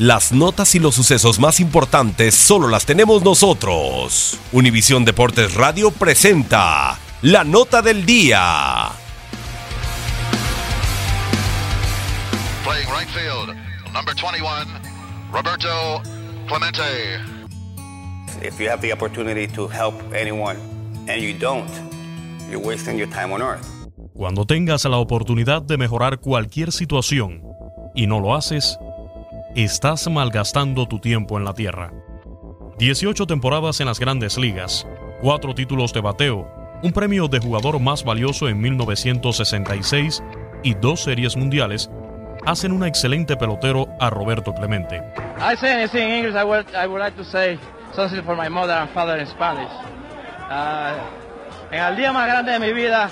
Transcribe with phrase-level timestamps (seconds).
[0.00, 4.38] Las notas y los sucesos más importantes solo las tenemos nosotros.
[4.50, 8.92] Univisión Deportes Radio presenta la nota del día.
[12.64, 13.54] Playing right field,
[13.92, 14.66] number 21,
[15.30, 16.00] Roberto
[16.48, 17.20] Clemente.
[18.40, 20.56] If you have the opportunity to help anyone
[21.08, 21.68] and you don't,
[22.50, 23.66] you're wasting your time on earth.
[24.14, 27.42] Cuando tengas la oportunidad de mejorar cualquier situación
[27.94, 28.78] y no lo haces,
[29.54, 31.92] estás malgastando tu tiempo en la tierra.
[32.78, 34.86] 18 temporadas en las grandes ligas,
[35.22, 36.48] 4 títulos de bateo,
[36.82, 40.22] un premio de jugador más valioso en 1966
[40.62, 41.90] y dos series mundiales
[42.46, 45.02] hacen un excelente pelotero a Roberto Clemente.
[45.38, 47.58] I say in English, I would, I would like to say
[47.94, 49.70] something for my mother and father in Spanish.
[50.50, 50.94] Uh,
[51.70, 53.10] en el día más grande de mi vida,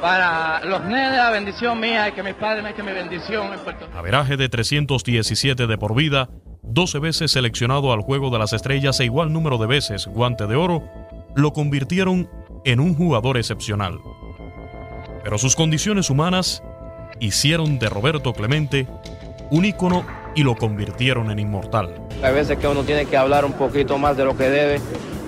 [0.00, 3.60] para los nenes, la bendición mía y que mis padres me echen mi bendición en
[3.60, 3.98] Puerto Rico.
[3.98, 6.28] Averaje de 317 de por vida,
[6.62, 10.56] 12 veces seleccionado al Juego de las Estrellas e igual número de veces guante de
[10.56, 10.82] oro,
[11.34, 12.28] lo convirtieron
[12.64, 13.98] en un jugador excepcional.
[15.22, 16.62] Pero sus condiciones humanas
[17.20, 18.86] hicieron de Roberto Clemente
[19.50, 21.94] un ícono y lo convirtieron en inmortal.
[22.22, 24.80] Hay veces que uno tiene que hablar un poquito más de lo que debe,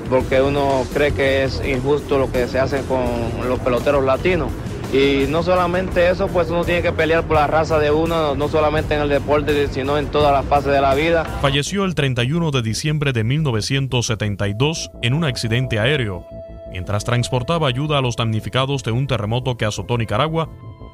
[0.08, 3.04] porque uno cree que es injusto lo que se hace con
[3.48, 4.50] los peloteros latinos.
[4.92, 8.48] Y no solamente eso, pues uno tiene que pelear por la raza de uno, no
[8.48, 11.24] solamente en el deporte, sino en todas las fases de la vida.
[11.42, 16.24] Falleció el 31 de diciembre de 1972 en un accidente aéreo,
[16.70, 20.48] mientras transportaba ayuda a los damnificados de un terremoto que azotó Nicaragua,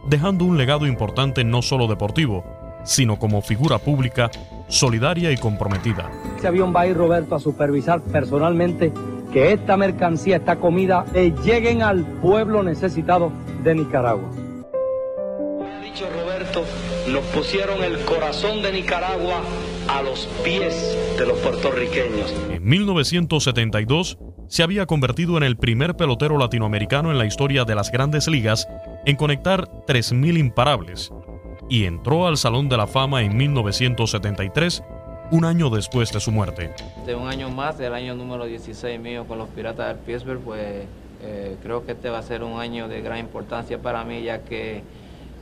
[0.08, 2.44] dejando un legado importante no solo deportivo,
[2.84, 4.30] sino como figura pública,
[4.72, 6.10] solidaria y comprometida.
[6.36, 8.92] Ese avión va a ir Roberto a supervisar personalmente
[9.32, 14.28] que esta mercancía, esta comida, eh, lleguen al pueblo necesitado de Nicaragua.
[14.30, 16.64] Ha dicho Roberto,
[17.10, 19.42] nos pusieron el corazón de Nicaragua
[19.88, 22.34] a los pies de los puertorriqueños.
[22.50, 24.18] En 1972
[24.48, 28.68] se había convertido en el primer pelotero latinoamericano en la historia de las grandes ligas
[29.06, 31.10] en conectar 3.000 imparables
[31.72, 34.82] y entró al Salón de la Fama en 1973,
[35.30, 36.74] un año después de su muerte.
[37.06, 40.84] De un año más, del año número 16 mío con los Piratas del Pittsburgh, pues
[41.22, 44.40] eh, creo que este va a ser un año de gran importancia para mí, ya
[44.40, 44.82] que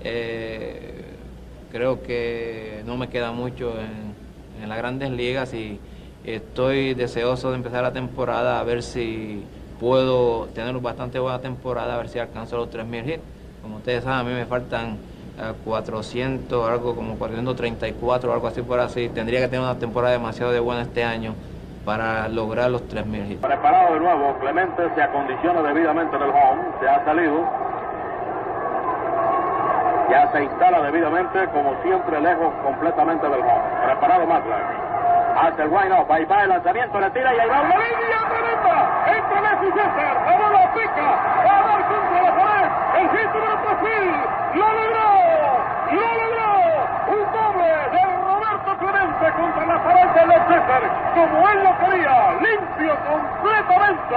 [0.05, 1.03] eh,
[1.73, 5.81] creo que no me queda mucho en, en las grandes ligas y
[6.23, 9.43] estoy deseoso de empezar la temporada a ver si
[9.81, 13.23] puedo tener bastante buena temporada, a ver si alcanzo los 3.000 hits.
[13.62, 14.97] Como ustedes saben, a mí me faltan
[15.65, 19.09] 400, algo como 434, algo así por así.
[19.09, 21.35] Tendría que tener una temporada demasiado de buena este año
[21.85, 23.41] para lograr los 3.000 hits.
[23.41, 27.49] Preparado de nuevo, Clemente se acondiciona debidamente en el home, se ha salido.
[30.11, 33.62] Ya se instala debidamente, como siempre, lejos completamente del home.
[33.87, 34.91] Preparado Matlack.
[35.41, 38.19] Hace el wind up, ahí va el lanzamiento, le tira y ahí va una línea
[38.29, 38.76] tremenda.
[39.06, 41.06] Entre Messi César, la bola pica,
[41.47, 42.69] va a dar contra la pared.
[43.00, 44.20] El hit número 3000,
[44.59, 45.09] lo logró,
[45.94, 46.50] lo logró.
[47.14, 50.82] Un doble de Roberto Clemente contra la pared de los César,
[51.20, 54.17] como él lo quería, limpio completamente.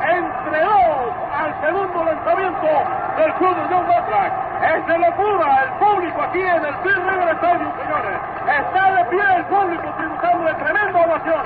[0.00, 2.68] Entre dos al segundo lanzamiento
[3.16, 4.32] del club de John Batrack.
[4.62, 8.18] Es de locura el público aquí en Steel River Stadium, señores.
[8.46, 11.44] Está de pie el público tributando de tremenda ovación.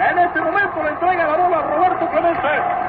[0.00, 2.48] En este momento le entrega la bola a Roberto Clemente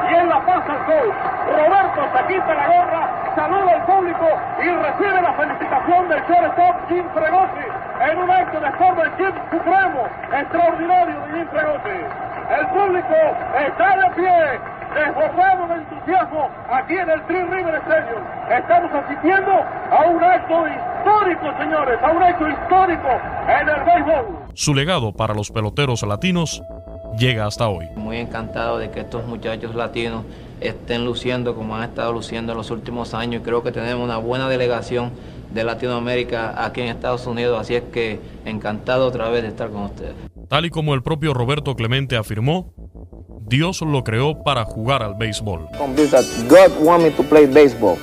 [0.09, 1.15] y él la pasa al coach.
[1.51, 4.28] Roberto se quita la gorra, saluda al público
[4.60, 7.68] y recibe la felicitación del shortstop Jim Fregosi
[8.01, 12.00] en un acto de forma de Jim supremo, extraordinario de Jim Fregosi.
[12.51, 13.16] El público
[13.56, 14.60] está de pie,
[14.94, 18.24] desbordado de entusiasmo aquí en el Three River Stadium.
[18.50, 23.07] Estamos asistiendo a un acto histórico, señores, a un acto histórico
[23.48, 24.25] en el béisbol.
[24.54, 26.62] Su legado para los peloteros latinos
[27.18, 27.88] llega hasta hoy.
[27.95, 30.25] Muy encantado de que estos muchachos latinos
[30.61, 33.41] estén luciendo como han estado luciendo en los últimos años.
[33.43, 35.11] Creo que tenemos una buena delegación
[35.53, 39.83] de Latinoamérica aquí en Estados Unidos, así es que encantado otra vez de estar con
[39.83, 40.13] ustedes.
[40.47, 42.73] Tal y como el propio Roberto Clemente afirmó,
[43.47, 45.67] Dios lo creó para jugar al béisbol.
[46.47, 47.97] God want me to play baseball.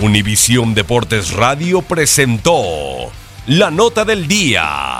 [0.00, 2.62] Univisión Deportes Radio presentó
[3.46, 4.99] la nota del día.